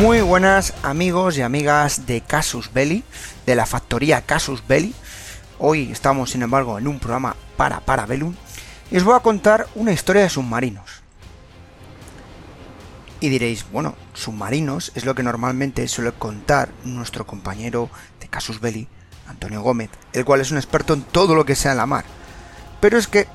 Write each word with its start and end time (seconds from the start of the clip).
Muy 0.00 0.20
buenas 0.20 0.74
amigos 0.82 1.38
y 1.38 1.42
amigas 1.42 2.04
de 2.04 2.20
Casus 2.20 2.70
Belli, 2.74 3.02
de 3.46 3.54
la 3.54 3.64
factoría 3.64 4.20
Casus 4.20 4.62
Belli. 4.68 4.94
Hoy 5.58 5.90
estamos, 5.90 6.32
sin 6.32 6.42
embargo, 6.42 6.78
en 6.78 6.86
un 6.86 6.98
programa 6.98 7.34
para 7.56 7.80
Parabellum 7.80 8.34
y 8.90 8.98
os 8.98 9.04
voy 9.04 9.14
a 9.16 9.20
contar 9.20 9.66
una 9.74 9.92
historia 9.92 10.20
de 10.20 10.28
submarinos. 10.28 11.02
Y 13.20 13.30
diréis, 13.30 13.64
bueno, 13.72 13.94
submarinos 14.12 14.92
es 14.94 15.06
lo 15.06 15.14
que 15.14 15.22
normalmente 15.22 15.88
suele 15.88 16.12
contar 16.12 16.68
nuestro 16.84 17.26
compañero 17.26 17.88
de 18.20 18.28
Casus 18.28 18.60
Belli, 18.60 18.88
Antonio 19.26 19.62
Gómez, 19.62 19.88
el 20.12 20.26
cual 20.26 20.42
es 20.42 20.50
un 20.50 20.58
experto 20.58 20.92
en 20.92 21.04
todo 21.04 21.34
lo 21.34 21.46
que 21.46 21.56
sea 21.56 21.70
en 21.70 21.78
la 21.78 21.86
mar. 21.86 22.04
Pero 22.82 22.98
es 22.98 23.08
que 23.08 23.28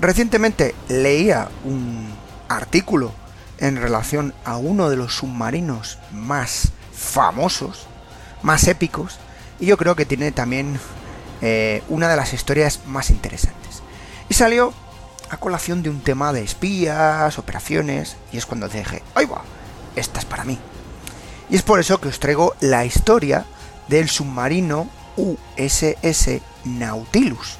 recientemente 0.00 0.74
leía 0.88 1.48
un 1.62 2.12
artículo 2.48 3.21
en 3.62 3.76
relación 3.76 4.34
a 4.44 4.56
uno 4.56 4.90
de 4.90 4.96
los 4.96 5.14
submarinos 5.14 5.98
más 6.10 6.72
famosos, 6.92 7.86
más 8.42 8.66
épicos, 8.66 9.18
y 9.60 9.66
yo 9.66 9.76
creo 9.76 9.94
que 9.94 10.04
tiene 10.04 10.32
también 10.32 10.80
eh, 11.40 11.84
una 11.88 12.08
de 12.08 12.16
las 12.16 12.32
historias 12.32 12.80
más 12.86 13.10
interesantes. 13.10 13.82
Y 14.28 14.34
salió 14.34 14.74
a 15.30 15.36
colación 15.36 15.84
de 15.84 15.90
un 15.90 16.00
tema 16.00 16.32
de 16.32 16.42
espías, 16.42 17.38
operaciones, 17.38 18.16
y 18.32 18.38
es 18.38 18.46
cuando 18.46 18.68
dije, 18.68 19.00
¡ay 19.14 19.26
va! 19.26 19.42
Esta 19.94 20.18
es 20.18 20.24
para 20.24 20.42
mí. 20.42 20.58
Y 21.48 21.54
es 21.54 21.62
por 21.62 21.78
eso 21.78 22.00
que 22.00 22.08
os 22.08 22.18
traigo 22.18 22.56
la 22.60 22.84
historia 22.84 23.44
del 23.86 24.08
submarino 24.08 24.90
USS 25.16 26.40
Nautilus. 26.64 27.58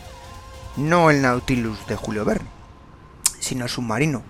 No 0.77 1.11
el 1.11 1.23
Nautilus 1.23 1.87
de 1.87 1.95
Julio 1.95 2.25
Verne, 2.25 2.49
sino 3.39 3.67
el 3.67 3.71
submarino 3.71 4.25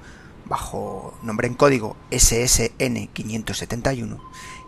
bajo 0.53 1.15
nombre 1.23 1.49
en 1.49 1.55
código 1.55 1.97
SSN-571, 2.11 4.21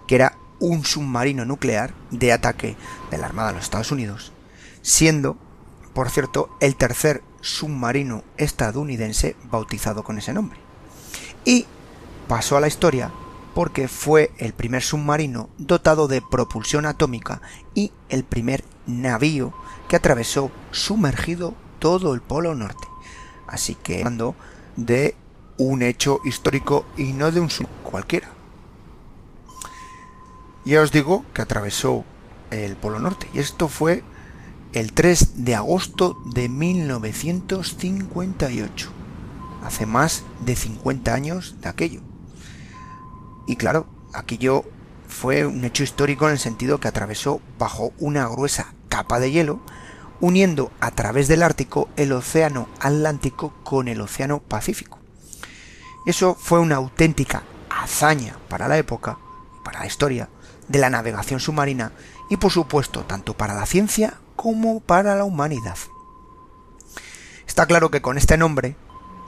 que 0.08 0.14
era 0.14 0.38
un 0.58 0.82
submarino 0.82 1.44
nuclear 1.44 1.92
de 2.10 2.32
ataque 2.32 2.74
de 3.10 3.18
la 3.18 3.27
Armada 3.27 3.48
de 3.48 3.56
los 3.56 3.64
Estados 3.64 3.92
Unidos, 3.92 4.32
siendo, 4.80 5.36
por 5.92 6.08
cierto, 6.08 6.48
el 6.60 6.77
tercer 6.77 7.22
submarino 7.42 8.24
estadounidense 8.38 9.36
bautizado 9.50 10.05
con 10.05 10.16
ese 10.16 10.32
nombre. 10.32 10.58
Y 11.44 11.66
pasó 12.28 12.56
a 12.56 12.60
la 12.60 12.68
historia 12.68 13.12
porque 13.55 13.86
fue 13.86 14.32
el 14.38 14.55
primer 14.55 14.82
submarino 14.82 15.50
dotado 15.58 16.08
de 16.08 16.22
propulsión 16.22 16.86
atómica 16.86 17.42
y 17.74 17.92
el 18.08 18.24
primer 18.24 18.64
navío 18.86 19.52
que 19.88 19.96
atravesó 19.96 20.50
sumergido 20.70 21.52
todo 21.78 22.14
el 22.14 22.22
Polo 22.22 22.55
Norte. 22.55 22.88
Así 23.46 23.74
que 23.74 23.98
hablando 23.98 24.34
de 24.77 25.14
un 25.59 25.83
hecho 25.83 26.20
histórico 26.25 26.87
y 26.97 27.13
no 27.13 27.31
de 27.31 27.41
un 27.41 27.51
cualquiera. 27.83 28.31
Ya 30.65 30.81
os 30.81 30.92
digo 30.92 31.27
que 31.35 31.42
atravesó 31.42 32.07
el 32.51 32.77
Polo 32.77 32.98
Norte 32.98 33.29
y 33.35 33.39
esto 33.39 33.69
fue 33.69 34.03
el 34.73 34.92
3 34.92 35.45
de 35.45 35.55
agosto 35.55 36.19
de 36.25 36.48
1958, 36.48 38.91
hace 39.63 39.85
más 39.87 40.25
de 40.45 40.57
50 40.57 41.15
años 41.15 41.55
de 41.61 41.69
aquello. 41.69 42.01
Y 43.47 43.55
claro, 43.57 43.86
aquello 44.13 44.65
fue 45.07 45.47
un 45.47 45.65
hecho 45.65 45.85
histórico 45.85 46.27
en 46.27 46.33
el 46.33 46.39
sentido 46.39 46.81
que 46.81 46.89
atravesó 46.89 47.41
bajo 47.59 47.92
una 47.98 48.27
gruesa 48.27 48.75
capa 48.89 49.21
de 49.21 49.31
hielo, 49.31 49.61
uniendo 50.21 50.73
a 50.81 50.91
través 50.91 51.29
del 51.29 51.42
Ártico 51.42 51.89
el 51.97 52.13
Océano 52.13 52.69
Atlántico 52.81 53.53
con 53.63 53.89
el 53.89 54.01
Océano 54.01 54.41
Pacífico. 54.41 55.04
Eso 56.07 56.35
fue 56.35 56.61
una 56.61 56.77
auténtica 56.77 57.42
hazaña 57.70 58.37
para 58.48 58.69
la 58.69 58.77
época, 58.77 59.19
para 59.65 59.81
la 59.81 59.87
historia, 59.87 60.29
de 60.69 60.79
la 60.79 60.91
navegación 60.91 61.41
submarina 61.41 61.92
y 62.31 62.37
por 62.37 62.51
supuesto 62.51 63.05
tanto 63.05 63.35
para 63.35 63.55
la 63.55 63.67
ciencia 63.67 64.15
como 64.37 64.81
para 64.81 65.17
la 65.17 65.25
humanidad. 65.25 65.77
Está 67.47 67.67
claro 67.67 67.91
que 67.91 68.03
con 68.03 68.19
este 68.19 68.37
nombre, 68.37 68.77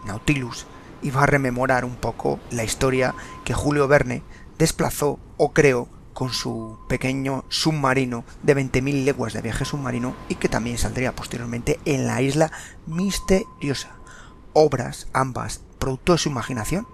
Nautilus, 0.04 0.66
iba 1.02 1.22
a 1.22 1.26
rememorar 1.26 1.84
un 1.84 1.96
poco 1.96 2.40
la 2.50 2.64
historia 2.64 3.14
que 3.44 3.54
Julio 3.54 3.88
Verne 3.88 4.22
desplazó 4.58 5.18
o 5.36 5.52
creó 5.52 5.88
con 6.12 6.32
su 6.32 6.78
pequeño 6.88 7.44
submarino 7.48 8.24
de 8.42 8.56
20.000 8.56 9.04
leguas 9.04 9.34
de 9.34 9.42
viaje 9.42 9.66
submarino 9.66 10.16
y 10.28 10.36
que 10.36 10.48
también 10.48 10.78
saldría 10.78 11.14
posteriormente 11.14 11.78
en 11.84 12.06
la 12.06 12.22
isla 12.22 12.50
misteriosa. 12.86 13.90
Obras 14.54 15.08
ambas 15.12 15.60
producto 15.78 16.12
de 16.12 16.18
su 16.18 16.28
imaginación. 16.28 16.86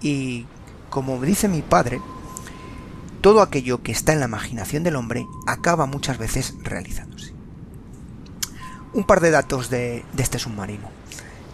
Y 0.00 0.46
como 0.90 1.20
dice 1.20 1.48
mi 1.48 1.62
padre, 1.62 2.00
todo 3.20 3.42
aquello 3.42 3.82
que 3.82 3.90
está 3.92 4.12
en 4.12 4.20
la 4.20 4.26
imaginación 4.26 4.82
del 4.82 4.96
hombre 4.96 5.26
acaba 5.46 5.86
muchas 5.86 6.18
veces 6.18 6.54
realizándose. 6.62 7.32
Un 8.92 9.04
par 9.04 9.20
de 9.20 9.30
datos 9.30 9.70
de, 9.70 10.04
este 10.16 10.38
submarino. 10.38 10.90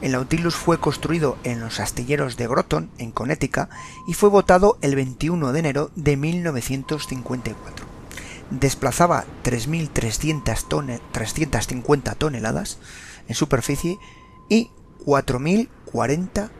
El 0.00 0.12
Nautilus 0.12 0.54
fue 0.54 0.78
construido 0.78 1.36
en 1.42 1.58
los 1.60 1.80
astilleros 1.80 2.36
de 2.36 2.46
Groton, 2.46 2.88
en 2.98 3.10
Connecticut, 3.10 3.68
y 4.06 4.14
fue 4.14 4.28
votado 4.28 4.78
el 4.80 4.94
21 4.94 5.52
de 5.52 5.58
enero 5.58 5.90
de 5.96 6.16
1954. 6.16 7.84
Desplazaba 8.50 9.24
3.350 9.42 12.16
toneladas 12.16 12.78
en 13.26 13.34
superficie 13.34 13.98
y 14.48 14.70
4.040 15.96 16.50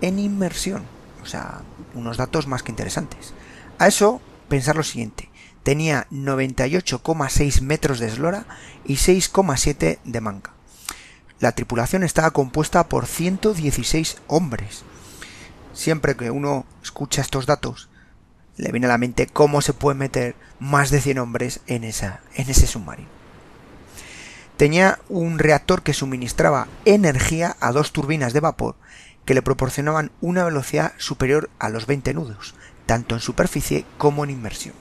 en 0.00 0.18
inmersión. 0.18 0.84
O 1.22 1.26
sea, 1.26 1.62
unos 1.94 2.16
datos 2.16 2.46
más 2.46 2.62
que 2.62 2.72
interesantes. 2.72 3.34
A 3.78 3.88
eso, 3.88 4.20
pensar 4.48 4.76
lo 4.76 4.82
siguiente. 4.82 5.28
Tenía 5.62 6.06
98,6 6.10 7.60
metros 7.60 7.98
de 7.98 8.08
eslora 8.08 8.46
y 8.84 8.94
6,7 8.94 9.98
de 10.04 10.20
manga. 10.20 10.52
La 11.38 11.52
tripulación 11.52 12.02
estaba 12.02 12.30
compuesta 12.30 12.88
por 12.88 13.06
116 13.06 14.18
hombres. 14.26 14.82
Siempre 15.72 16.16
que 16.16 16.30
uno 16.30 16.66
escucha 16.82 17.22
estos 17.22 17.46
datos, 17.46 17.88
le 18.56 18.70
viene 18.70 18.86
a 18.86 18.90
la 18.90 18.98
mente 18.98 19.26
cómo 19.26 19.60
se 19.62 19.72
puede 19.72 19.98
meter 19.98 20.36
más 20.60 20.90
de 20.90 21.00
100 21.00 21.18
hombres 21.18 21.60
en, 21.66 21.84
esa, 21.84 22.20
en 22.34 22.50
ese 22.50 22.66
submarino. 22.66 23.21
Tenía 24.56 24.98
un 25.08 25.38
reactor 25.38 25.82
que 25.82 25.94
suministraba 25.94 26.68
energía 26.84 27.56
a 27.60 27.72
dos 27.72 27.92
turbinas 27.92 28.32
de 28.32 28.40
vapor 28.40 28.76
que 29.24 29.34
le 29.34 29.42
proporcionaban 29.42 30.10
una 30.20 30.44
velocidad 30.44 30.92
superior 30.98 31.50
a 31.58 31.68
los 31.68 31.86
20 31.86 32.14
nudos, 32.14 32.54
tanto 32.86 33.14
en 33.14 33.20
superficie 33.20 33.86
como 33.98 34.24
en 34.24 34.30
inmersión. 34.30 34.74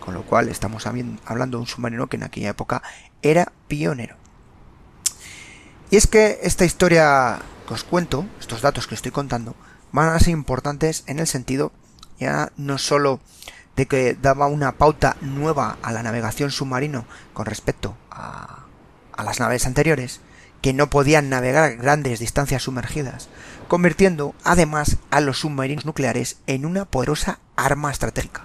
Con 0.00 0.14
lo 0.14 0.22
cual 0.22 0.48
estamos 0.48 0.86
hablando 0.86 1.58
de 1.58 1.62
un 1.62 1.66
submarino 1.66 2.06
que 2.06 2.16
en 2.16 2.22
aquella 2.22 2.50
época 2.50 2.82
era 3.22 3.52
pionero. 3.66 4.16
Y 5.90 5.96
es 5.96 6.06
que 6.06 6.40
esta 6.42 6.64
historia 6.64 7.40
que 7.66 7.74
os 7.74 7.84
cuento, 7.84 8.26
estos 8.40 8.62
datos 8.62 8.86
que 8.86 8.94
estoy 8.94 9.10
contando, 9.10 9.54
van 9.92 10.10
a 10.10 10.18
ser 10.18 10.30
importantes 10.30 11.04
en 11.06 11.18
el 11.18 11.26
sentido 11.26 11.72
ya 12.18 12.52
no 12.56 12.78
solo 12.78 13.20
de 13.76 13.86
que 13.86 14.14
daba 14.20 14.48
una 14.48 14.72
pauta 14.72 15.16
nueva 15.20 15.78
a 15.82 15.92
la 15.92 16.02
navegación 16.02 16.50
submarino 16.50 17.06
con 17.32 17.46
respecto 17.46 17.96
a 18.10 18.64
a 19.18 19.24
las 19.24 19.40
naves 19.40 19.66
anteriores, 19.66 20.20
que 20.62 20.72
no 20.72 20.90
podían 20.90 21.28
navegar 21.28 21.76
grandes 21.76 22.20
distancias 22.20 22.62
sumergidas, 22.62 23.28
convirtiendo 23.66 24.34
además 24.44 24.96
a 25.10 25.20
los 25.20 25.40
submarinos 25.40 25.84
nucleares 25.84 26.38
en 26.46 26.64
una 26.64 26.84
poderosa 26.84 27.40
arma 27.56 27.90
estratégica. 27.90 28.44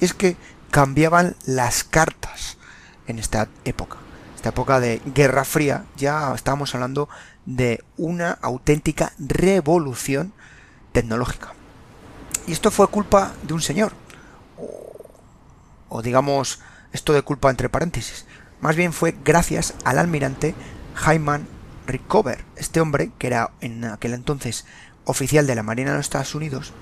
Es 0.00 0.12
que 0.12 0.36
cambiaban 0.70 1.34
las 1.46 1.82
cartas 1.82 2.58
en 3.06 3.18
esta 3.18 3.48
época. 3.64 3.96
Esta 4.36 4.50
época 4.50 4.80
de 4.80 5.00
Guerra 5.14 5.46
Fría 5.46 5.86
ya 5.96 6.34
estábamos 6.34 6.74
hablando 6.74 7.08
de 7.46 7.82
una 7.96 8.32
auténtica 8.32 9.14
revolución 9.18 10.34
tecnológica. 10.92 11.54
Y 12.46 12.52
esto 12.52 12.70
fue 12.70 12.86
culpa 12.88 13.32
de 13.44 13.54
un 13.54 13.62
señor. 13.62 13.92
O, 15.88 16.02
digamos, 16.02 16.60
esto 16.92 17.14
de 17.14 17.22
culpa 17.22 17.48
entre 17.48 17.70
paréntesis 17.70 18.25
más 18.60 18.76
bien 18.76 18.92
fue 18.92 19.14
gracias 19.24 19.74
al 19.84 19.98
almirante 19.98 20.54
Hyman 21.06 21.46
Rickover, 21.86 22.44
este 22.56 22.80
hombre 22.80 23.10
que 23.18 23.26
era 23.28 23.50
en 23.60 23.84
aquel 23.84 24.14
entonces 24.14 24.66
oficial 25.04 25.46
de 25.46 25.54
la 25.54 25.62
Marina 25.62 25.90
de 25.90 25.98
los 25.98 26.06
Estados 26.06 26.34
Unidos, 26.34 26.72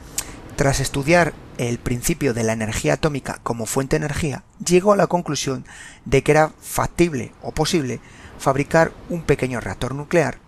Tras 0.56 0.78
estudiar 0.78 1.34
el 1.58 1.78
principio 1.78 2.32
de 2.32 2.44
la 2.44 2.52
energía 2.52 2.94
atómica 2.94 3.40
como 3.42 3.66
fuente 3.66 3.98
de 3.98 4.06
energía, 4.06 4.44
llegó 4.64 4.92
a 4.92 4.96
la 4.96 5.08
conclusión 5.08 5.64
de 6.04 6.22
que 6.22 6.30
era 6.30 6.52
factible 6.60 7.32
o 7.42 7.50
posible 7.50 7.98
fabricar 8.38 8.92
un 9.08 9.22
pequeño 9.22 9.60
reactor 9.60 9.96
nuclear 9.96 10.38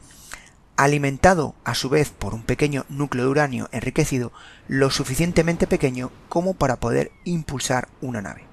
alimentado 0.77 1.55
a 1.65 1.75
su 1.75 1.89
vez 1.89 2.11
por 2.11 2.35
un 2.35 2.43
pequeño 2.43 2.85
núcleo 2.89 3.25
de 3.25 3.31
uranio 3.31 3.69
enriquecido 3.73 4.33
lo 4.69 4.91
suficientemente 4.91 5.67
pequeño 5.67 6.13
como 6.29 6.55
para 6.55 6.77
poder 6.77 7.11
impulsar 7.25 7.89
una 8.01 8.23
nave. 8.23 8.45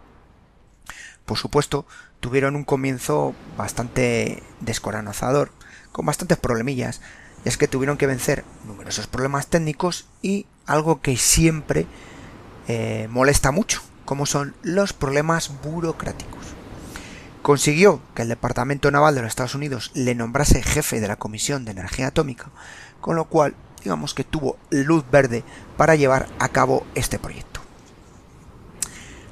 Por 1.25 1.37
supuesto, 1.37 1.85
tuvieron 2.23 2.55
un 2.55 2.63
comienzo 2.63 3.35
bastante 3.57 4.41
descorazonador, 4.61 5.51
con 5.91 6.05
bastantes 6.05 6.37
problemillas, 6.37 7.01
y 7.43 7.49
es 7.49 7.57
que 7.57 7.67
tuvieron 7.67 7.97
que 7.97 8.07
vencer 8.07 8.45
numerosos 8.65 9.07
problemas 9.07 9.47
técnicos 9.47 10.07
y 10.21 10.45
algo 10.65 11.01
que 11.01 11.17
siempre 11.17 11.85
eh, 12.69 13.09
molesta 13.11 13.51
mucho, 13.51 13.81
como 14.05 14.25
son 14.25 14.55
los 14.63 14.93
problemas 14.93 15.51
burocráticos. 15.61 16.45
Consiguió 17.41 17.99
que 18.15 18.21
el 18.21 18.29
Departamento 18.29 18.89
Naval 18.89 19.15
de 19.15 19.21
los 19.21 19.27
Estados 19.27 19.55
Unidos 19.55 19.91
le 19.93 20.15
nombrase 20.15 20.63
jefe 20.63 21.01
de 21.01 21.09
la 21.09 21.17
Comisión 21.17 21.65
de 21.65 21.71
Energía 21.71 22.07
Atómica, 22.07 22.51
con 23.01 23.17
lo 23.17 23.25
cual 23.25 23.53
digamos 23.83 24.13
que 24.13 24.23
tuvo 24.23 24.57
luz 24.69 25.03
verde 25.11 25.43
para 25.75 25.95
llevar 25.95 26.29
a 26.39 26.47
cabo 26.47 26.87
este 26.95 27.19
proyecto. 27.19 27.59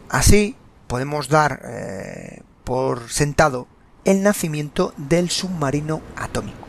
Así 0.10 0.58
podemos 0.88 1.30
dar 1.30 1.62
eh, 1.64 2.42
por 2.64 3.10
sentado 3.10 3.68
el 4.06 4.24
nacimiento 4.24 4.94
del 4.98 5.30
submarino 5.30 6.02
atómico. 6.16 6.68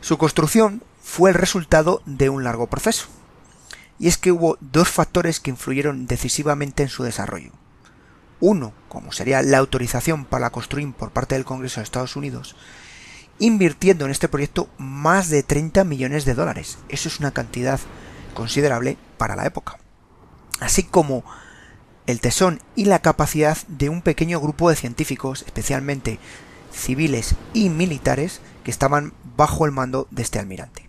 Su 0.00 0.18
construcción 0.18 0.82
fue 1.02 1.30
el 1.30 1.34
resultado 1.34 2.02
de 2.06 2.28
un 2.28 2.44
largo 2.44 2.68
proceso, 2.68 3.06
y 3.98 4.08
es 4.08 4.16
que 4.16 4.32
hubo 4.32 4.56
dos 4.60 4.88
factores 4.88 5.40
que 5.40 5.50
influyeron 5.50 6.06
decisivamente 6.06 6.82
en 6.82 6.88
su 6.88 7.02
desarrollo. 7.02 7.50
Uno, 8.40 8.72
como 8.88 9.12
sería 9.12 9.42
la 9.42 9.58
autorización 9.58 10.24
para 10.24 10.50
construir 10.50 10.92
por 10.94 11.10
parte 11.10 11.34
del 11.34 11.44
Congreso 11.44 11.80
de 11.80 11.84
Estados 11.84 12.16
Unidos, 12.16 12.56
invirtiendo 13.38 14.04
en 14.04 14.10
este 14.10 14.28
proyecto 14.28 14.68
más 14.78 15.28
de 15.28 15.42
30 15.42 15.84
millones 15.84 16.24
de 16.24 16.34
dólares. 16.34 16.78
Eso 16.88 17.08
es 17.08 17.20
una 17.20 17.32
cantidad 17.32 17.78
considerable 18.34 18.96
para 19.18 19.36
la 19.36 19.46
época. 19.46 19.78
Así 20.60 20.84
como 20.84 21.24
el 22.06 22.20
tesón 22.20 22.60
y 22.76 22.86
la 22.86 23.00
capacidad 23.00 23.58
de 23.68 23.88
un 23.88 24.02
pequeño 24.02 24.40
grupo 24.40 24.70
de 24.70 24.76
científicos, 24.76 25.42
especialmente 25.42 26.18
civiles 26.72 27.34
y 27.52 27.68
militares, 27.68 28.40
que 28.64 28.70
estaban 28.70 29.12
bajo 29.36 29.66
el 29.66 29.72
mando 29.72 30.08
de 30.10 30.22
este 30.22 30.38
almirante. 30.38 30.88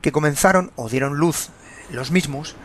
Que 0.00 0.12
comenzaron 0.12 0.70
o 0.76 0.88
dieron 0.88 1.18
luz 1.18 1.50
los 1.90 2.10
mismos 2.10 2.56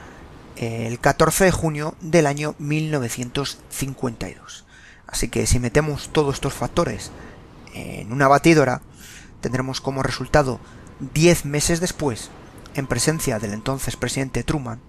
el 0.55 1.00
14 1.00 1.45
de 1.45 1.51
junio 1.51 1.95
del 2.01 2.27
año 2.27 2.55
1952. 2.59 4.65
Así 5.07 5.29
que 5.29 5.47
si 5.47 5.59
metemos 5.59 6.09
todos 6.09 6.35
estos 6.35 6.53
factores 6.53 7.11
en 7.73 8.11
una 8.11 8.27
batidora, 8.27 8.81
tendremos 9.41 9.81
como 9.81 10.03
resultado 10.03 10.59
10 11.13 11.45
meses 11.45 11.79
después, 11.79 12.29
en 12.75 12.88
presencia 12.88 13.39
del 13.39 13.53
entonces 13.53 13.95
presidente 13.95 14.44
Truman, 14.44 14.79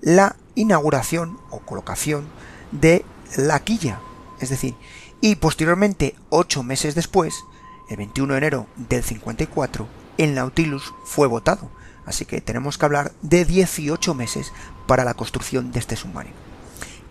la 0.00 0.36
inauguración 0.54 1.38
o 1.50 1.60
colocación 1.60 2.26
de 2.72 3.04
la 3.36 3.60
quilla. 3.60 4.00
Es 4.40 4.50
decir, 4.50 4.74
y 5.20 5.36
posteriormente, 5.36 6.14
8 6.30 6.62
meses 6.62 6.94
después, 6.94 7.44
el 7.88 7.96
21 7.96 8.34
de 8.34 8.38
enero 8.38 8.66
del 8.76 9.02
54, 9.02 9.88
el 10.18 10.34
Nautilus 10.34 10.94
fue 11.04 11.26
votado. 11.26 11.70
Así 12.06 12.24
que 12.24 12.40
tenemos 12.40 12.78
que 12.78 12.84
hablar 12.86 13.12
de 13.22 13.44
18 13.44 14.14
meses 14.14 14.52
para 14.86 15.04
la 15.04 15.14
construcción 15.14 15.72
de 15.72 15.78
este 15.78 15.96
submarino, 15.96 16.36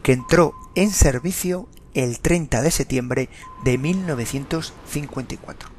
que 0.01 0.13
entró 0.13 0.55
en 0.75 0.89
servicio 0.91 1.67
el 1.93 2.19
30 2.19 2.61
de 2.61 2.71
septiembre 2.71 3.29
de 3.63 3.77
1954. 3.77 5.69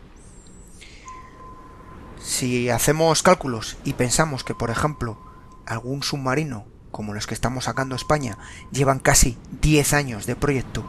Si 2.20 2.68
hacemos 2.68 3.22
cálculos 3.22 3.76
y 3.84 3.94
pensamos 3.94 4.44
que, 4.44 4.54
por 4.54 4.70
ejemplo, 4.70 5.18
algún 5.66 6.02
submarino 6.02 6.66
como 6.98 7.14
los 7.14 7.28
que 7.28 7.34
estamos 7.34 7.66
sacando 7.66 7.94
España 7.94 8.38
llevan 8.72 8.98
casi 8.98 9.38
10 9.62 9.92
años 9.92 10.26
de 10.26 10.34
proyecto, 10.34 10.84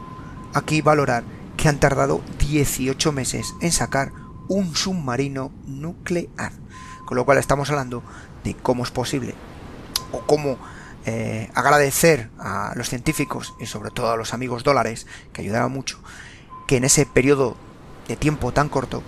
aquí 0.54 0.80
valorar 0.82 1.22
que 1.56 1.68
han 1.68 1.78
tardado 1.78 2.20
18 2.40 3.12
meses 3.12 3.54
en 3.60 3.70
sacar 3.70 4.10
un 4.48 4.74
submarino 4.74 5.52
nuclear. 5.68 6.50
Con 7.06 7.16
lo 7.16 7.24
cual 7.24 7.38
estamos 7.38 7.70
hablando 7.70 8.02
de 8.42 8.56
cómo 8.56 8.82
es 8.82 8.90
posible 8.90 9.36
o 10.10 10.22
cómo 10.22 10.58
eh, 11.06 11.48
agradecer 11.54 12.28
a 12.40 12.72
los 12.74 12.88
científicos 12.88 13.54
y 13.60 13.66
sobre 13.66 13.92
todo 13.92 14.10
a 14.10 14.16
los 14.16 14.34
amigos 14.34 14.64
dólares 14.64 15.06
que 15.32 15.42
ayudaron 15.42 15.70
mucho 15.70 16.00
que 16.66 16.78
en 16.78 16.82
ese 16.82 17.06
periodo 17.06 17.56
de 18.08 18.16
tiempo 18.16 18.50
tan 18.50 18.68
corto 18.68 19.04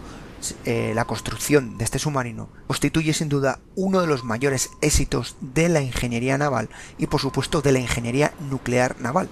eh, 0.64 0.92
la 0.94 1.04
construcción 1.04 1.78
de 1.78 1.84
este 1.84 1.98
submarino 1.98 2.48
constituye 2.66 3.12
sin 3.12 3.28
duda 3.28 3.60
uno 3.76 4.00
de 4.00 4.06
los 4.06 4.24
mayores 4.24 4.70
éxitos 4.80 5.36
de 5.40 5.68
la 5.68 5.80
ingeniería 5.80 6.38
naval 6.38 6.68
y 6.98 7.06
por 7.06 7.20
supuesto 7.20 7.62
de 7.62 7.72
la 7.72 7.78
ingeniería 7.78 8.32
nuclear 8.50 9.00
naval, 9.00 9.28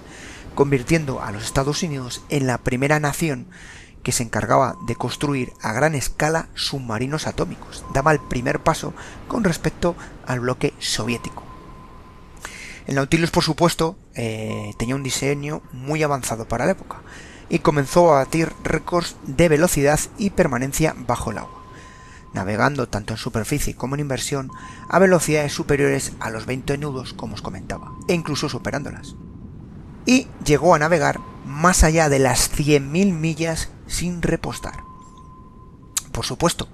convirtiendo 0.55 1.23
a 1.23 1.33
los 1.33 1.45
Estados 1.45 1.83
Unidos 1.83 2.23
en 2.29 2.47
la 2.47 2.59
primera 2.59 3.01
nación 3.01 3.49
que 4.03 4.13
se 4.13 4.23
encargaba 4.23 4.77
de 4.87 4.97
construir 4.97 5.53
a 5.61 5.73
gran 5.73 5.95
escala 5.95 6.49
submarinos 6.55 7.27
atómicos. 7.27 7.85
Daba 7.93 8.13
el 8.13 8.21
primer 8.21 8.61
paso 8.61 8.95
con 9.29 9.45
respecto 9.45 9.95
al 10.27 10.41
bloque 10.41 10.73
soviético. 10.79 11.43
El 12.87 12.95
Nautilus, 12.97 13.31
por 13.31 13.45
supuesto, 13.45 13.99
eh, 14.15 14.73
tenía 14.79 14.97
un 14.97 15.03
diseño 15.03 15.63
muy 15.73 16.03
avanzado 16.03 16.49
para 16.49 16.65
la 16.65 16.73
época 16.73 17.03
y 17.51 17.59
comenzó 17.59 18.15
a 18.15 18.21
batir 18.21 18.53
récords 18.63 19.17
de 19.25 19.49
velocidad 19.49 20.01
y 20.17 20.31
permanencia 20.31 20.95
bajo 20.97 21.33
el 21.33 21.39
agua, 21.39 21.63
navegando 22.33 22.89
tanto 22.89 23.13
en 23.13 23.19
superficie 23.19 23.75
como 23.75 23.97
en 23.97 24.01
inversión 24.01 24.51
a 24.89 24.99
velocidades 25.01 25.53
superiores 25.53 26.13
a 26.21 26.31
los 26.31 26.47
20 26.47 26.79
nudos, 26.79 27.13
como 27.13 27.35
os 27.35 27.43
comentaba, 27.43 27.93
e 28.09 28.15
incluso 28.15 28.49
superándolas. 28.49 29.17
Y 30.07 30.29
llegó 30.45 30.75
a 30.75 30.79
navegar 30.79 31.21
más 31.45 31.83
allá 31.83 32.09
de 32.09 32.21
las 32.21 32.51
100.000 32.53 33.13
millas 33.13 33.71
sin 33.87 34.23
repostar. 34.23 34.85
Por 36.13 36.25
supuesto, 36.25 36.69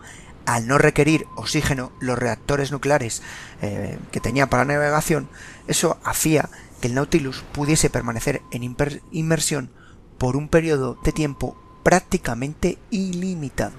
al 0.45 0.69
no 0.69 0.79
requerir 0.79 1.27
oxígeno 1.37 1.91
los 2.01 2.19
reactores 2.19 2.71
nucleares 2.71 3.23
eh, 3.63 3.99
que 4.13 4.21
tenía 4.21 4.49
para 4.49 4.65
navegación, 4.65 5.29
eso 5.67 5.99
hacía 6.05 6.51
que 6.81 6.89
el 6.89 6.95
Nautilus 6.95 7.43
pudiese 7.53 7.91
permanecer 7.91 8.43
en 8.51 8.77
inmersión 9.11 9.71
por 10.19 10.37
un 10.37 10.49
periodo 10.49 10.99
de 11.03 11.13
tiempo 11.13 11.57
prácticamente 11.83 12.79
ilimitado. 12.91 13.75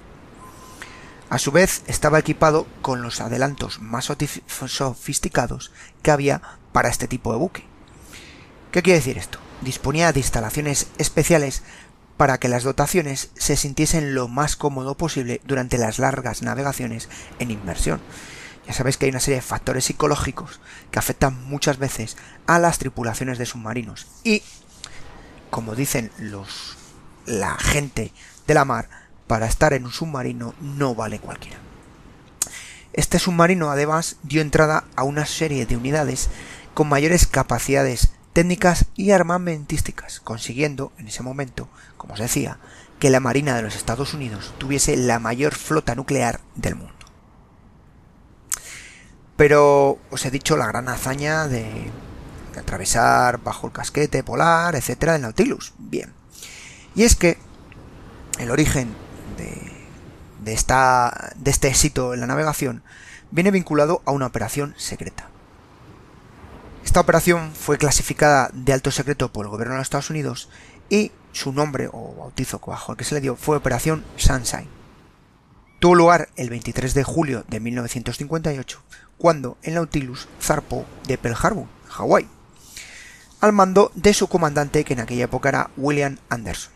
A 1.29 1.39
su 1.39 1.51
vez, 1.51 1.83
estaba 1.87 2.19
equipado 2.19 2.67
con 2.81 3.01
los 3.01 3.19
adelantos 3.19 3.81
más 3.81 4.09
sofisticados 4.67 5.71
que 6.01 6.11
había 6.11 6.41
para 6.71 6.89
este 6.89 7.07
tipo 7.07 7.33
de 7.33 7.39
buque. 7.39 7.65
¿Qué 8.71 8.81
quiere 8.81 8.99
decir 8.99 9.17
esto? 9.17 9.39
Disponía 9.61 10.13
de 10.13 10.21
instalaciones 10.21 10.87
especiales 10.97 11.63
para 12.15 12.39
que 12.39 12.47
las 12.47 12.63
dotaciones 12.63 13.29
se 13.35 13.57
sintiesen 13.57 14.15
lo 14.15 14.27
más 14.27 14.55
cómodo 14.55 14.95
posible 14.95 15.41
durante 15.45 15.77
las 15.77 15.99
largas 15.99 16.41
navegaciones 16.41 17.09
en 17.39 17.51
inmersión. 17.51 18.01
Ya 18.67 18.73
sabéis 18.73 18.97
que 18.97 19.05
hay 19.05 19.11
una 19.11 19.19
serie 19.19 19.37
de 19.37 19.41
factores 19.41 19.85
psicológicos 19.85 20.59
que 20.91 20.99
afectan 20.99 21.45
muchas 21.45 21.77
veces 21.77 22.17
a 22.47 22.59
las 22.59 22.79
tripulaciones 22.79 23.37
de 23.37 23.45
submarinos 23.45 24.07
y, 24.23 24.43
como 25.49 25.75
dicen 25.75 26.11
los 26.19 26.77
la 27.25 27.57
gente 27.57 28.13
de 28.47 28.53
la 28.53 28.65
mar, 28.65 28.89
para 29.27 29.47
estar 29.47 29.73
en 29.73 29.85
un 29.85 29.91
submarino 29.91 30.55
no 30.61 30.95
vale 30.95 31.19
cualquiera. 31.19 31.59
Este 32.93 33.19
submarino 33.19 33.69
además 33.69 34.15
dio 34.23 34.41
entrada 34.41 34.85
a 34.95 35.03
una 35.03 35.25
serie 35.25 35.65
de 35.65 35.77
unidades 35.77 36.29
con 36.73 36.89
mayores 36.89 37.27
capacidades 37.27 38.11
técnicas 38.33 38.85
y 38.95 39.11
armamentísticas, 39.11 40.19
consiguiendo 40.19 40.91
en 40.97 41.07
ese 41.07 41.23
momento, 41.23 41.69
como 41.97 42.13
os 42.13 42.19
decía, 42.19 42.59
que 42.99 43.09
la 43.09 43.19
Marina 43.19 43.55
de 43.55 43.61
los 43.61 43.75
Estados 43.75 44.13
Unidos 44.13 44.53
tuviese 44.57 44.95
la 44.95 45.19
mayor 45.19 45.53
flota 45.53 45.95
nuclear 45.95 46.39
del 46.55 46.75
mundo. 46.75 46.93
Pero 49.35 49.99
os 50.09 50.25
he 50.25 50.31
dicho 50.31 50.57
la 50.57 50.67
gran 50.67 50.89
hazaña 50.89 51.47
de, 51.47 51.91
atravesar 52.57 53.41
bajo 53.43 53.67
el 53.67 53.73
casquete 53.73 54.23
polar, 54.23 54.75
etcétera, 54.75 55.13
del 55.13 55.21
Nautilus. 55.23 55.73
Bien. 55.77 56.13
Y 56.95 57.03
es 57.03 57.15
que 57.15 57.37
el 58.39 58.51
origen 58.51 58.95
de, 60.43 60.53
esta, 60.53 61.33
de 61.35 61.51
este 61.51 61.67
éxito 61.67 62.13
en 62.13 62.21
la 62.21 62.27
navegación 62.27 62.83
viene 63.31 63.51
vinculado 63.51 64.01
a 64.05 64.11
una 64.11 64.27
operación 64.27 64.73
secreta. 64.77 65.29
Esta 66.85 67.01
operación 67.01 67.51
fue 67.53 67.77
clasificada 67.77 68.49
de 68.53 68.73
alto 68.73 68.91
secreto 68.91 69.31
por 69.31 69.45
el 69.45 69.51
gobierno 69.51 69.73
de 69.73 69.79
los 69.79 69.87
Estados 69.87 70.09
Unidos 70.09 70.49
y 70.89 71.11
su 71.33 71.51
nombre 71.51 71.89
o 71.91 72.15
bautizo 72.15 72.61
bajo 72.65 72.93
el 72.93 72.97
que 72.97 73.03
se 73.03 73.15
le 73.15 73.21
dio 73.21 73.35
fue 73.35 73.57
Operación 73.57 74.05
Sunshine. 74.15 74.69
Tuvo 75.79 75.95
lugar 75.95 76.29
el 76.37 76.49
23 76.49 76.93
de 76.93 77.03
julio 77.03 77.43
de 77.47 77.59
1958, 77.59 78.81
cuando 79.17 79.57
el 79.61 79.75
Nautilus 79.75 80.27
zarpó 80.41 80.85
de 81.05 81.17
Pearl 81.17 81.37
Harbor, 81.39 81.67
Hawái, 81.89 82.27
al 83.39 83.53
mando 83.53 83.91
de 83.95 84.13
su 84.13 84.27
comandante 84.27 84.83
que 84.83 84.93
en 84.93 84.99
aquella 84.99 85.25
época 85.25 85.49
era 85.49 85.69
William 85.77 86.17
Anderson, 86.29 86.73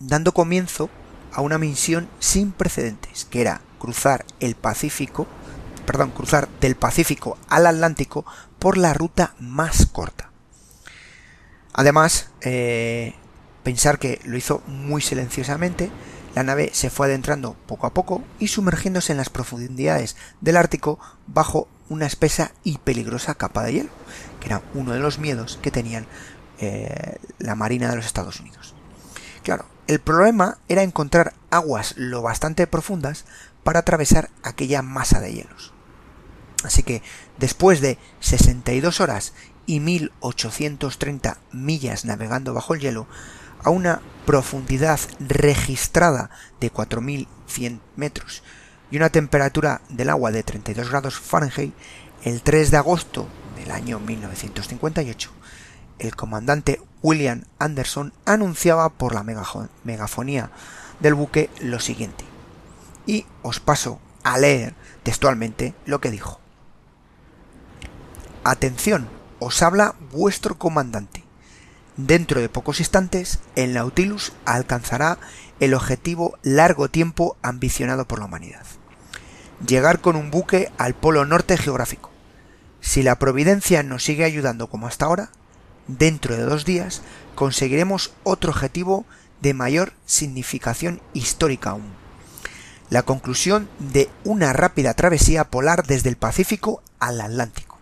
dando 0.00 0.32
comienzo 0.32 0.88
a 1.32 1.42
una 1.42 1.58
misión 1.58 2.08
sin 2.18 2.52
precedentes, 2.52 3.26
que 3.26 3.42
era 3.42 3.60
cruzar 3.78 4.24
el 4.40 4.54
Pacífico, 4.54 5.26
perdón, 5.84 6.10
cruzar 6.10 6.48
del 6.60 6.76
Pacífico 6.76 7.36
al 7.48 7.66
Atlántico 7.66 8.24
por 8.58 8.78
la 8.78 8.94
ruta 8.94 9.34
más 9.38 9.86
corta. 9.86 10.30
Además, 11.74 12.30
eh, 12.40 13.14
pensar 13.62 13.98
que 13.98 14.20
lo 14.24 14.38
hizo 14.38 14.62
muy 14.66 15.02
silenciosamente, 15.02 15.90
la 16.34 16.42
nave 16.42 16.70
se 16.72 16.90
fue 16.90 17.06
adentrando 17.06 17.54
poco 17.66 17.86
a 17.86 17.92
poco 17.92 18.22
y 18.38 18.48
sumergiéndose 18.48 19.12
en 19.12 19.18
las 19.18 19.28
profundidades 19.28 20.16
del 20.40 20.56
Ártico 20.56 20.98
bajo 21.26 21.68
una 21.88 22.06
espesa 22.06 22.52
y 22.64 22.78
peligrosa 22.78 23.34
capa 23.34 23.62
de 23.62 23.72
hielo, 23.72 23.90
que 24.40 24.46
era 24.46 24.62
uno 24.74 24.92
de 24.92 25.00
los 25.00 25.18
miedos 25.18 25.58
que 25.62 25.70
tenían 25.70 26.06
eh, 26.58 27.18
la 27.38 27.54
Marina 27.54 27.90
de 27.90 27.96
los 27.96 28.06
Estados 28.06 28.40
Unidos. 28.40 28.74
Claro, 29.42 29.66
el 29.86 30.00
problema 30.00 30.58
era 30.68 30.82
encontrar 30.82 31.34
aguas 31.50 31.94
lo 31.96 32.22
bastante 32.22 32.66
profundas 32.66 33.24
para 33.62 33.80
atravesar 33.80 34.30
aquella 34.42 34.82
masa 34.82 35.20
de 35.20 35.32
hielos. 35.32 35.72
Así 36.64 36.82
que 36.82 37.02
después 37.38 37.80
de 37.80 37.98
62 38.20 39.00
horas 39.00 39.34
y 39.66 39.80
1830 39.80 41.38
millas 41.52 42.04
navegando 42.04 42.54
bajo 42.54 42.74
el 42.74 42.80
hielo, 42.80 43.06
a 43.62 43.70
una 43.70 44.00
profundidad 44.24 45.00
registrada 45.18 46.30
de 46.60 46.70
4100 46.70 47.80
metros 47.96 48.42
y 48.90 48.96
una 48.96 49.10
temperatura 49.10 49.80
del 49.88 50.10
agua 50.10 50.30
de 50.30 50.42
32 50.42 50.90
grados 50.90 51.18
Fahrenheit, 51.18 51.74
el 52.22 52.42
3 52.42 52.70
de 52.70 52.76
agosto 52.76 53.26
del 53.56 53.70
año 53.70 53.98
1958, 54.00 55.30
el 55.98 56.14
comandante 56.14 56.80
William 57.02 57.44
Anderson 57.58 58.12
anunciaba 58.24 58.88
por 58.90 59.14
la 59.14 59.22
megafonía 59.84 60.50
del 61.00 61.14
buque 61.14 61.50
lo 61.60 61.80
siguiente. 61.80 62.24
Y 63.06 63.26
os 63.42 63.60
paso 63.60 64.00
a 64.24 64.38
leer 64.38 64.74
textualmente 65.02 65.74
lo 65.84 66.00
que 66.00 66.10
dijo. 66.10 66.40
Atención, 68.44 69.08
os 69.38 69.62
habla 69.62 69.94
vuestro 70.12 70.58
comandante. 70.58 71.25
Dentro 71.96 72.42
de 72.42 72.50
pocos 72.50 72.80
instantes, 72.80 73.38
el 73.54 73.72
Nautilus 73.72 74.32
alcanzará 74.44 75.18
el 75.60 75.72
objetivo 75.72 76.38
largo 76.42 76.90
tiempo 76.90 77.36
ambicionado 77.40 78.06
por 78.06 78.18
la 78.18 78.26
humanidad. 78.26 78.66
Llegar 79.66 80.00
con 80.00 80.14
un 80.16 80.30
buque 80.30 80.70
al 80.76 80.94
polo 80.94 81.24
norte 81.24 81.56
geográfico. 81.56 82.10
Si 82.82 83.02
la 83.02 83.18
providencia 83.18 83.82
nos 83.82 84.04
sigue 84.04 84.24
ayudando 84.24 84.66
como 84.66 84.86
hasta 84.86 85.06
ahora, 85.06 85.30
dentro 85.88 86.36
de 86.36 86.42
dos 86.42 86.66
días 86.66 87.00
conseguiremos 87.34 88.12
otro 88.24 88.50
objetivo 88.50 89.06
de 89.40 89.54
mayor 89.54 89.94
significación 90.04 91.00
histórica 91.14 91.70
aún. 91.70 91.94
La 92.90 93.02
conclusión 93.04 93.70
de 93.78 94.10
una 94.24 94.52
rápida 94.52 94.92
travesía 94.92 95.44
polar 95.44 95.86
desde 95.86 96.10
el 96.10 96.16
Pacífico 96.16 96.82
al 97.00 97.22
Atlántico. 97.22 97.78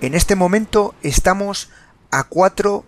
En 0.00 0.14
este 0.14 0.34
momento 0.34 0.94
estamos 1.02 1.70
a 2.10 2.24
cuatro 2.24 2.84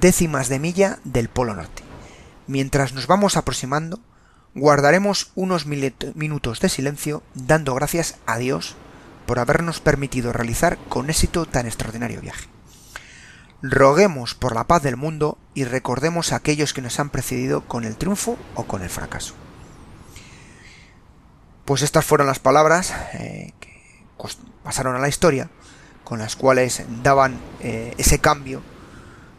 décimas 0.00 0.48
de 0.48 0.58
milla 0.58 0.98
del 1.04 1.28
Polo 1.28 1.54
Norte. 1.54 1.82
Mientras 2.46 2.92
nos 2.92 3.06
vamos 3.06 3.36
aproximando, 3.36 4.00
guardaremos 4.54 5.32
unos 5.34 5.66
minutos 5.66 6.60
de 6.60 6.68
silencio 6.68 7.22
dando 7.34 7.74
gracias 7.74 8.16
a 8.26 8.38
Dios 8.38 8.76
por 9.26 9.38
habernos 9.38 9.80
permitido 9.80 10.32
realizar 10.32 10.78
con 10.88 11.10
éxito 11.10 11.46
tan 11.46 11.66
extraordinario 11.66 12.20
viaje. 12.20 12.48
Roguemos 13.62 14.34
por 14.34 14.54
la 14.54 14.64
paz 14.64 14.82
del 14.82 14.96
mundo 14.96 15.38
y 15.54 15.64
recordemos 15.64 16.32
a 16.32 16.36
aquellos 16.36 16.74
que 16.74 16.82
nos 16.82 17.00
han 17.00 17.08
precedido 17.08 17.62
con 17.62 17.84
el 17.84 17.96
triunfo 17.96 18.36
o 18.54 18.64
con 18.64 18.82
el 18.82 18.90
fracaso. 18.90 19.34
Pues 21.64 21.80
estas 21.80 22.04
fueron 22.04 22.26
las 22.26 22.40
palabras 22.40 22.92
eh, 23.14 23.54
que 23.60 23.72
pasaron 24.62 24.96
a 24.96 24.98
la 24.98 25.08
historia, 25.08 25.48
con 26.04 26.18
las 26.18 26.36
cuales 26.36 26.82
daban 27.02 27.40
eh, 27.60 27.94
ese 27.98 28.18
cambio 28.18 28.62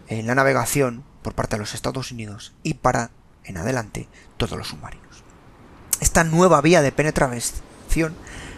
en 0.07 0.27
la 0.27 0.35
navegación 0.35 1.03
por 1.21 1.33
parte 1.33 1.55
de 1.55 1.61
los 1.61 1.73
Estados 1.73 2.11
Unidos 2.11 2.53
y 2.63 2.75
para, 2.75 3.11
en 3.43 3.57
adelante, 3.57 4.07
todos 4.37 4.57
los 4.57 4.67
submarinos. 4.67 5.23
Esta 6.01 6.23
nueva 6.23 6.61
vía 6.61 6.81
de 6.81 6.91
penetración, 6.91 8.15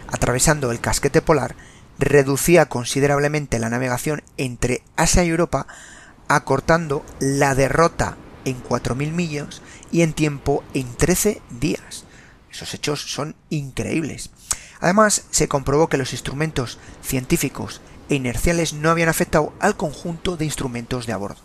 atravesando 0.08 0.70
el 0.72 0.80
casquete 0.80 1.22
polar, 1.22 1.54
reducía 1.98 2.66
considerablemente 2.66 3.58
la 3.58 3.70
navegación 3.70 4.22
entre 4.36 4.82
Asia 4.96 5.24
y 5.24 5.28
Europa, 5.28 5.66
acortando 6.28 7.04
la 7.20 7.54
derrota 7.54 8.16
en 8.44 8.62
4.000 8.62 9.12
millas 9.12 9.62
y 9.90 10.02
en 10.02 10.12
tiempo 10.12 10.64
en 10.74 10.94
13 10.94 11.42
días. 11.60 12.04
Esos 12.50 12.74
hechos 12.74 13.00
son 13.00 13.36
increíbles. 13.50 14.30
Además, 14.80 15.24
se 15.30 15.48
comprobó 15.48 15.88
que 15.88 15.98
los 15.98 16.12
instrumentos 16.12 16.78
científicos 17.02 17.80
e 18.08 18.14
inerciales 18.14 18.72
no 18.72 18.90
habían 18.90 19.08
afectado 19.08 19.52
al 19.60 19.76
conjunto 19.76 20.36
de 20.36 20.44
instrumentos 20.44 21.06
de 21.06 21.12
a 21.12 21.16
bordo. 21.16 21.40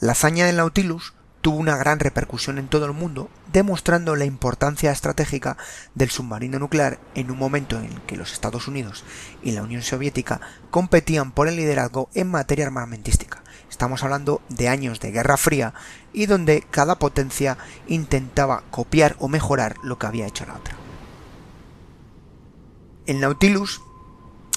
La 0.00 0.12
hazaña 0.12 0.46
del 0.46 0.56
Nautilus 0.56 1.14
tuvo 1.42 1.56
una 1.56 1.76
gran 1.76 1.98
repercusión 1.98 2.58
en 2.58 2.68
todo 2.68 2.86
el 2.86 2.92
mundo, 2.92 3.28
demostrando 3.52 4.16
la 4.16 4.24
importancia 4.24 4.92
estratégica 4.92 5.56
del 5.94 6.10
submarino 6.10 6.58
nuclear 6.58 7.00
en 7.14 7.30
un 7.30 7.38
momento 7.38 7.78
en 7.78 7.90
que 8.06 8.16
los 8.16 8.32
Estados 8.32 8.68
Unidos 8.68 9.04
y 9.42 9.50
la 9.50 9.62
Unión 9.62 9.82
Soviética 9.82 10.40
competían 10.70 11.32
por 11.32 11.48
el 11.48 11.56
liderazgo 11.56 12.08
en 12.14 12.30
materia 12.30 12.66
armamentística. 12.66 13.42
Estamos 13.68 14.04
hablando 14.04 14.40
de 14.48 14.68
años 14.68 15.00
de 15.00 15.10
Guerra 15.10 15.36
Fría 15.36 15.74
y 16.12 16.26
donde 16.26 16.64
cada 16.70 16.98
potencia 16.98 17.58
intentaba 17.88 18.62
copiar 18.70 19.16
o 19.18 19.28
mejorar 19.28 19.76
lo 19.82 19.98
que 19.98 20.06
había 20.06 20.26
hecho 20.26 20.46
la 20.46 20.54
otra. 20.54 20.76
El 23.06 23.20
Nautilus 23.20 23.82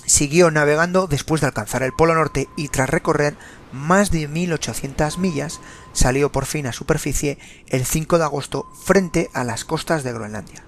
siguió 0.06 0.52
navegando 0.52 1.08
después 1.08 1.42
de 1.42 1.48
alcanzar 1.48 1.82
el 1.82 1.94
Polo 1.94 2.14
Norte 2.14 2.48
y 2.56 2.68
tras 2.68 2.90
recorrer 2.90 3.36
más 3.72 4.12
de 4.12 4.28
1800 4.28 5.18
millas, 5.18 5.60
salió 5.94 6.32
por 6.32 6.46
fin 6.46 6.68
a 6.68 6.74
superficie 6.74 7.40
el 7.68 7.86
5 7.86 8.18
de 8.18 8.24
agosto 8.24 8.68
frente 8.84 9.30
a 9.34 9.44
las 9.44 9.66
costas 9.66 10.04
de 10.04 10.14
Groenlandia, 10.14 10.64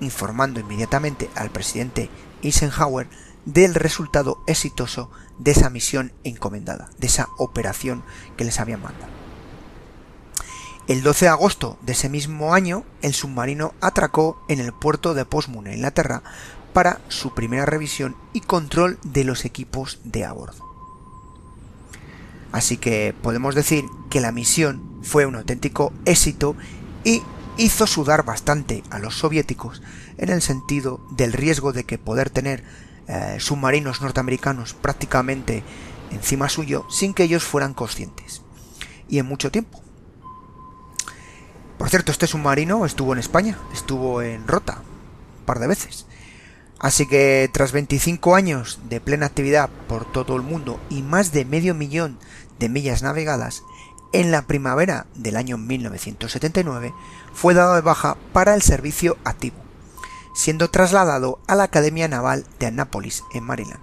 informando 0.00 0.60
inmediatamente 0.60 1.30
al 1.34 1.50
presidente 1.50 2.10
Eisenhower 2.42 3.08
del 3.46 3.74
resultado 3.74 4.42
exitoso 4.46 5.10
de 5.38 5.52
esa 5.52 5.70
misión 5.70 6.12
encomendada, 6.24 6.90
de 6.98 7.06
esa 7.06 7.28
operación 7.38 8.04
que 8.36 8.44
les 8.44 8.60
habían 8.60 8.82
mandado. 8.82 9.26
El 10.88 11.02
12 11.02 11.24
de 11.24 11.30
agosto 11.30 11.78
de 11.82 11.94
ese 11.94 12.08
mismo 12.08 12.54
año, 12.54 12.84
el 13.02 13.12
submarino 13.12 13.74
atracó 13.80 14.40
en 14.48 14.60
el 14.60 14.72
puerto 14.72 15.14
de 15.14 15.24
Portsmouth, 15.24 15.66
Inglaterra, 15.66 16.22
para 16.76 17.00
su 17.08 17.32
primera 17.32 17.64
revisión 17.64 18.16
y 18.34 18.42
control 18.42 18.98
de 19.02 19.24
los 19.24 19.46
equipos 19.46 19.98
de 20.04 20.26
a 20.26 20.32
bordo. 20.34 20.62
Así 22.52 22.76
que 22.76 23.14
podemos 23.22 23.54
decir 23.54 23.86
que 24.10 24.20
la 24.20 24.30
misión 24.30 24.82
fue 25.00 25.24
un 25.24 25.36
auténtico 25.36 25.94
éxito 26.04 26.54
y 27.02 27.22
hizo 27.56 27.86
sudar 27.86 28.26
bastante 28.26 28.82
a 28.90 28.98
los 28.98 29.16
soviéticos 29.16 29.80
en 30.18 30.28
el 30.28 30.42
sentido 30.42 31.00
del 31.12 31.32
riesgo 31.32 31.72
de 31.72 31.84
que 31.84 31.96
poder 31.96 32.28
tener 32.28 32.62
eh, 33.08 33.38
submarinos 33.40 34.02
norteamericanos 34.02 34.74
prácticamente 34.74 35.62
encima 36.10 36.50
suyo 36.50 36.84
sin 36.90 37.14
que 37.14 37.22
ellos 37.22 37.42
fueran 37.42 37.72
conscientes. 37.72 38.42
Y 39.08 39.18
en 39.18 39.24
mucho 39.24 39.50
tiempo. 39.50 39.80
Por 41.78 41.88
cierto, 41.88 42.12
este 42.12 42.26
submarino 42.26 42.84
estuvo 42.84 43.14
en 43.14 43.18
España, 43.18 43.56
estuvo 43.72 44.20
en 44.20 44.46
Rota 44.46 44.82
un 45.38 45.46
par 45.46 45.58
de 45.58 45.68
veces. 45.68 46.04
Así 46.78 47.06
que 47.06 47.48
tras 47.52 47.72
25 47.72 48.34
años 48.34 48.80
de 48.88 49.00
plena 49.00 49.26
actividad 49.26 49.70
por 49.88 50.10
todo 50.10 50.36
el 50.36 50.42
mundo 50.42 50.78
y 50.90 51.02
más 51.02 51.32
de 51.32 51.44
medio 51.44 51.74
millón 51.74 52.18
de 52.58 52.68
millas 52.68 53.02
navegadas, 53.02 53.62
en 54.12 54.30
la 54.30 54.42
primavera 54.42 55.06
del 55.14 55.36
año 55.36 55.58
1979 55.58 56.94
fue 57.32 57.54
dado 57.54 57.74
de 57.74 57.80
baja 57.80 58.16
para 58.32 58.54
el 58.54 58.62
servicio 58.62 59.16
activo, 59.24 59.56
siendo 60.34 60.70
trasladado 60.70 61.38
a 61.46 61.54
la 61.54 61.64
Academia 61.64 62.08
Naval 62.08 62.46
de 62.58 62.66
Annapolis, 62.66 63.24
en 63.34 63.44
Maryland. 63.44 63.80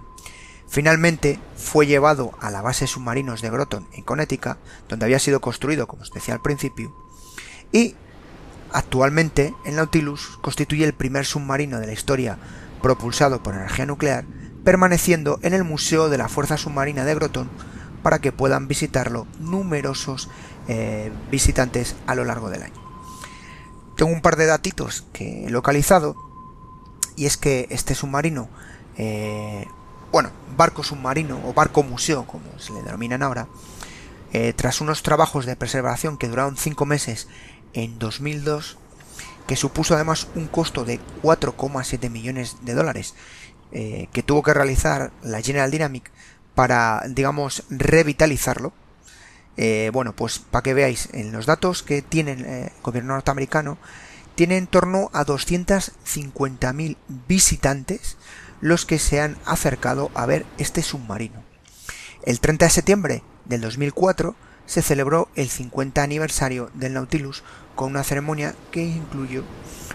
Finalmente 0.68 1.38
fue 1.56 1.86
llevado 1.86 2.32
a 2.40 2.50
la 2.50 2.62
base 2.62 2.86
submarinos 2.86 3.42
de 3.42 3.50
Groton, 3.50 3.86
en 3.92 4.02
Connecticut, 4.02 4.56
donde 4.88 5.04
había 5.04 5.18
sido 5.18 5.40
construido, 5.40 5.86
como 5.86 6.02
os 6.02 6.10
decía 6.10 6.34
al 6.34 6.42
principio, 6.42 6.94
y 7.70 7.94
actualmente 8.72 9.54
el 9.64 9.76
Nautilus 9.76 10.38
constituye 10.40 10.84
el 10.84 10.94
primer 10.94 11.26
submarino 11.26 11.78
de 11.78 11.86
la 11.86 11.92
historia 11.92 12.38
propulsado 12.84 13.42
por 13.42 13.54
energía 13.54 13.86
nuclear, 13.86 14.26
permaneciendo 14.62 15.38
en 15.40 15.54
el 15.54 15.64
Museo 15.64 16.10
de 16.10 16.18
la 16.18 16.28
Fuerza 16.28 16.58
Submarina 16.58 17.06
de 17.06 17.14
Groton 17.14 17.48
para 18.02 18.18
que 18.18 18.30
puedan 18.30 18.68
visitarlo 18.68 19.26
numerosos 19.40 20.28
eh, 20.68 21.10
visitantes 21.30 21.96
a 22.06 22.14
lo 22.14 22.26
largo 22.26 22.50
del 22.50 22.62
año. 22.62 22.74
Tengo 23.96 24.12
un 24.12 24.20
par 24.20 24.36
de 24.36 24.44
datitos 24.44 25.06
que 25.14 25.46
he 25.46 25.50
localizado 25.50 26.14
y 27.16 27.24
es 27.24 27.38
que 27.38 27.68
este 27.70 27.94
submarino, 27.94 28.50
eh, 28.98 29.66
bueno, 30.12 30.28
barco 30.54 30.82
submarino 30.82 31.40
o 31.48 31.54
barco 31.54 31.82
museo, 31.84 32.26
como 32.26 32.58
se 32.58 32.74
le 32.74 32.82
denominan 32.82 33.22
ahora, 33.22 33.48
eh, 34.34 34.52
tras 34.52 34.82
unos 34.82 35.02
trabajos 35.02 35.46
de 35.46 35.56
preservación 35.56 36.18
que 36.18 36.28
duraron 36.28 36.58
5 36.58 36.84
meses 36.84 37.28
en 37.72 37.98
2002, 37.98 38.76
que 39.46 39.56
supuso 39.56 39.94
además 39.94 40.28
un 40.34 40.46
costo 40.46 40.84
de 40.84 41.00
4,7 41.22 42.10
millones 42.10 42.56
de 42.62 42.74
dólares 42.74 43.14
eh, 43.72 44.08
que 44.12 44.22
tuvo 44.22 44.42
que 44.42 44.54
realizar 44.54 45.12
la 45.22 45.40
General 45.42 45.70
Dynamic 45.70 46.10
para, 46.54 47.02
digamos, 47.08 47.64
revitalizarlo. 47.70 48.72
bueno, 49.92 50.14
pues 50.14 50.38
para 50.38 50.62
que 50.62 50.74
veáis 50.74 51.08
en 51.12 51.32
los 51.32 51.46
datos 51.46 51.82
que 51.82 52.02
tiene 52.02 52.32
el 52.32 52.70
gobierno 52.82 53.14
norteamericano, 53.14 53.78
tiene 54.34 54.56
en 54.56 54.66
torno 54.66 55.10
a 55.12 55.24
250.000 55.24 56.96
visitantes 57.28 58.16
los 58.60 58.86
que 58.86 58.98
se 58.98 59.20
han 59.20 59.36
acercado 59.44 60.10
a 60.14 60.26
ver 60.26 60.46
este 60.58 60.82
submarino. 60.82 61.42
El 62.24 62.40
30 62.40 62.66
de 62.66 62.70
septiembre 62.70 63.22
del 63.44 63.60
2004 63.60 64.34
se 64.66 64.82
celebró 64.82 65.28
el 65.34 65.48
50 65.48 66.02
aniversario 66.02 66.70
del 66.74 66.94
Nautilus 66.94 67.42
con 67.74 67.90
una 67.90 68.04
ceremonia 68.04 68.54
que 68.70 68.82
incluyó 68.82 69.44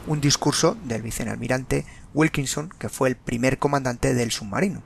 un 0.08 0.22
discurso 0.22 0.78
del 0.84 1.02
vicealmirante 1.02 1.86
Wilkinson, 2.14 2.70
que 2.78 2.90
fue 2.90 3.10
el 3.10 3.16
primer 3.16 3.60
comandante 3.60 4.14
del 4.14 4.32
submarino. 4.32 4.82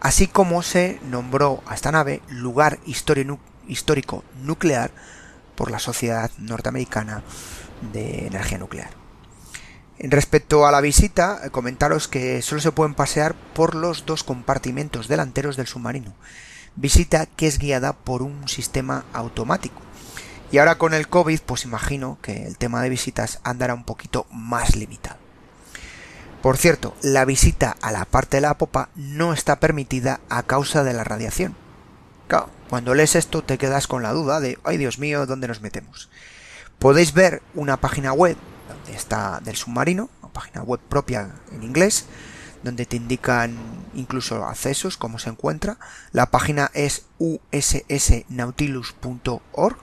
Así 0.00 0.26
como 0.26 0.62
se 0.62 0.98
nombró 1.08 1.62
a 1.66 1.74
esta 1.74 1.92
nave 1.92 2.22
lugar 2.28 2.78
histórico 2.86 4.24
nuclear 4.42 4.90
por 5.54 5.70
la 5.70 5.78
sociedad 5.78 6.30
norteamericana 6.38 7.22
de 7.92 8.26
energía 8.26 8.58
nuclear. 8.58 8.90
Respecto 9.98 10.66
a 10.66 10.72
la 10.72 10.80
visita, 10.80 11.48
comentaros 11.50 12.08
que 12.08 12.42
solo 12.42 12.60
se 12.60 12.72
pueden 12.72 12.94
pasear 12.94 13.36
por 13.54 13.76
los 13.76 14.04
dos 14.04 14.24
compartimentos 14.24 15.06
delanteros 15.06 15.56
del 15.56 15.68
submarino. 15.68 16.14
Visita 16.76 17.26
que 17.26 17.46
es 17.46 17.58
guiada 17.58 17.92
por 17.92 18.22
un 18.22 18.48
sistema 18.48 19.04
automático. 19.12 19.80
Y 20.50 20.58
ahora 20.58 20.76
con 20.76 20.92
el 20.94 21.08
COVID, 21.08 21.40
pues 21.46 21.64
imagino 21.64 22.18
que 22.20 22.46
el 22.46 22.58
tema 22.58 22.82
de 22.82 22.90
visitas 22.90 23.40
andará 23.42 23.74
un 23.74 23.84
poquito 23.84 24.26
más 24.30 24.76
limitado. 24.76 25.16
Por 26.42 26.56
cierto, 26.56 26.94
la 27.02 27.24
visita 27.24 27.76
a 27.80 27.92
la 27.92 28.04
parte 28.04 28.38
de 28.38 28.40
la 28.42 28.58
popa 28.58 28.88
no 28.96 29.32
está 29.32 29.60
permitida 29.60 30.20
a 30.28 30.42
causa 30.42 30.82
de 30.82 30.92
la 30.92 31.04
radiación. 31.04 31.56
cuando 32.68 32.94
lees 32.94 33.16
esto 33.16 33.42
te 33.42 33.58
quedas 33.58 33.86
con 33.86 34.02
la 34.02 34.12
duda 34.12 34.40
de, 34.40 34.58
ay 34.64 34.78
Dios 34.78 34.98
mío, 34.98 35.26
¿dónde 35.26 35.46
nos 35.46 35.60
metemos? 35.60 36.08
Podéis 36.78 37.12
ver 37.12 37.42
una 37.54 37.76
página 37.76 38.12
web 38.12 38.36
donde 38.68 38.98
está 38.98 39.40
del 39.44 39.56
submarino, 39.56 40.10
una 40.22 40.32
página 40.32 40.62
web 40.62 40.80
propia 40.80 41.30
en 41.52 41.62
inglés, 41.62 42.06
donde 42.62 42.86
te 42.86 42.96
indican 42.96 43.56
incluso 43.94 44.44
accesos, 44.44 44.96
cómo 44.96 45.18
se 45.18 45.30
encuentra. 45.30 45.78
La 46.12 46.26
página 46.26 46.70
es 46.74 47.06
ussnautilus.org. 47.18 49.76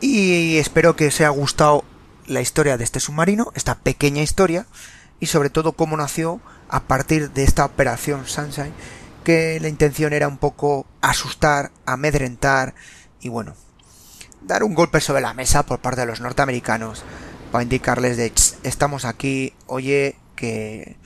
Y 0.00 0.58
espero 0.58 0.96
que 0.96 1.08
os 1.08 1.20
haya 1.20 1.30
gustado 1.30 1.84
la 2.26 2.40
historia 2.40 2.76
de 2.76 2.84
este 2.84 3.00
submarino, 3.00 3.52
esta 3.54 3.76
pequeña 3.76 4.22
historia, 4.22 4.66
y 5.20 5.26
sobre 5.26 5.50
todo 5.50 5.72
cómo 5.72 5.96
nació 5.96 6.40
a 6.68 6.84
partir 6.84 7.30
de 7.30 7.44
esta 7.44 7.64
operación 7.64 8.26
Sunshine, 8.26 8.72
que 9.24 9.58
la 9.60 9.68
intención 9.68 10.12
era 10.12 10.28
un 10.28 10.38
poco 10.38 10.86
asustar, 11.00 11.70
amedrentar 11.86 12.74
y 13.20 13.28
bueno, 13.28 13.54
dar 14.42 14.62
un 14.62 14.74
golpe 14.74 15.00
sobre 15.00 15.22
la 15.22 15.34
mesa 15.34 15.64
por 15.64 15.80
parte 15.80 16.02
de 16.02 16.06
los 16.06 16.20
norteamericanos 16.20 17.02
para 17.50 17.62
indicarles 17.62 18.16
de 18.16 18.32
estamos 18.62 19.04
aquí, 19.04 19.54
oye, 19.66 20.16
que, 20.36 20.96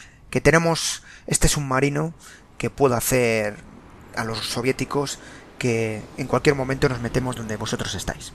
tenemos 0.42 1.02
este 1.26 1.48
submarino 1.48 2.12
que 2.58 2.70
puede 2.70 2.96
hacer 2.96 3.56
a 4.16 4.24
los 4.24 4.38
soviéticos 4.38 5.18
que 5.58 6.02
en 6.16 6.26
cualquier 6.26 6.54
momento 6.54 6.88
nos 6.88 7.00
metemos 7.00 7.36
donde 7.36 7.56
vosotros 7.56 7.94
estáis. 7.94 8.32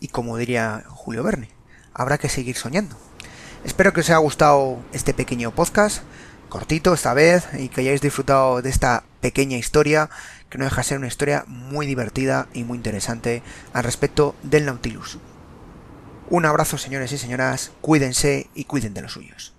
Y 0.00 0.08
como 0.08 0.36
diría 0.36 0.84
Julio 0.88 1.22
Verne, 1.22 1.50
habrá 1.92 2.18
que 2.18 2.28
seguir 2.28 2.56
soñando. 2.56 2.96
Espero 3.64 3.92
que 3.92 4.00
os 4.00 4.08
haya 4.08 4.18
gustado 4.18 4.78
este 4.92 5.14
pequeño 5.14 5.50
podcast, 5.50 6.02
cortito 6.48 6.94
esta 6.94 7.12
vez, 7.12 7.48
y 7.58 7.68
que 7.68 7.80
hayáis 7.80 8.00
disfrutado 8.00 8.62
de 8.62 8.70
esta 8.70 9.04
pequeña 9.20 9.56
historia 9.56 10.08
que 10.48 10.58
no 10.58 10.64
deja 10.64 10.76
de 10.76 10.84
ser 10.84 10.98
una 10.98 11.08
historia 11.08 11.44
muy 11.46 11.86
divertida 11.86 12.48
y 12.54 12.64
muy 12.64 12.76
interesante 12.76 13.42
al 13.72 13.84
respecto 13.84 14.34
del 14.42 14.64
Nautilus. 14.66 15.18
Un 16.30 16.44
abrazo 16.44 16.76
señores 16.76 17.10
y 17.12 17.18
señoras, 17.18 17.70
cuídense 17.80 18.50
y 18.54 18.64
cuiden 18.64 18.92
de 18.92 19.00
los 19.02 19.12
suyos. 19.12 19.54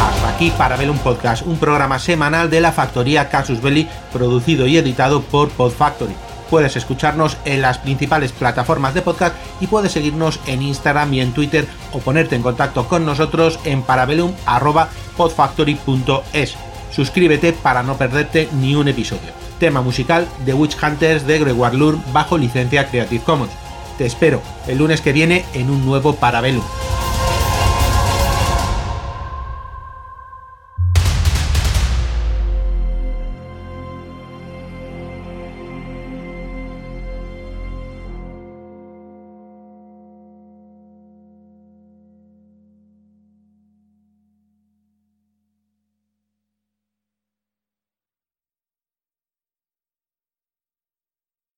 Hasta 0.00 0.28
aquí 0.28 0.52
para 0.58 0.76
ver 0.76 0.90
un 0.90 0.98
podcast, 0.98 1.46
un 1.46 1.56
programa 1.56 1.98
semanal 1.98 2.50
de 2.50 2.60
la 2.60 2.72
factoría 2.72 3.30
Casus 3.30 3.62
Belli, 3.62 3.88
producido 4.12 4.66
y 4.66 4.76
editado 4.76 5.22
por 5.22 5.48
Podfactory. 5.50 6.14
Puedes 6.50 6.76
escucharnos 6.76 7.38
en 7.46 7.62
las 7.62 7.78
principales 7.78 8.32
plataformas 8.32 8.92
de 8.92 9.00
podcast 9.00 9.34
y 9.60 9.66
puedes 9.66 9.92
seguirnos 9.92 10.40
en 10.46 10.60
Instagram 10.60 11.14
y 11.14 11.22
en 11.22 11.32
Twitter 11.32 11.66
o 11.92 12.00
ponerte 12.00 12.36
en 12.36 12.42
contacto 12.42 12.86
con 12.86 13.06
nosotros 13.06 13.58
en 13.64 13.80
parabellum.podfactory.es. 13.82 16.54
Suscríbete 16.90 17.54
para 17.54 17.82
no 17.82 17.96
perderte 17.96 18.50
ni 18.52 18.76
un 18.76 18.88
episodio. 18.88 19.32
Tema 19.64 19.80
musical 19.80 20.28
The 20.44 20.52
Witch 20.52 20.76
Hunters 20.82 21.26
de 21.26 21.38
Gregoire 21.38 21.74
Lur 21.74 21.98
bajo 22.12 22.36
licencia 22.36 22.86
Creative 22.86 23.24
Commons. 23.24 23.50
Te 23.96 24.04
espero 24.04 24.42
el 24.66 24.76
lunes 24.76 25.00
que 25.00 25.14
viene 25.14 25.46
en 25.54 25.70
un 25.70 25.86
nuevo 25.86 26.16
Parabellum. 26.16 26.83